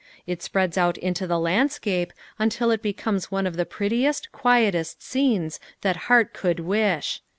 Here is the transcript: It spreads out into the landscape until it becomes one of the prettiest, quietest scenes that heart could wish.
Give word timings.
It 0.25 0.41
spreads 0.41 0.79
out 0.79 0.97
into 0.97 1.27
the 1.27 1.37
landscape 1.37 2.11
until 2.39 2.71
it 2.71 2.81
becomes 2.81 3.29
one 3.29 3.45
of 3.45 3.55
the 3.55 3.67
prettiest, 3.67 4.31
quietest 4.31 5.03
scenes 5.03 5.59
that 5.81 5.95
heart 6.09 6.33
could 6.33 6.59
wish. 6.59 7.21